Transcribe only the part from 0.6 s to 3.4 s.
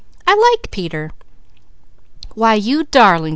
Peter!" "Why you darling!"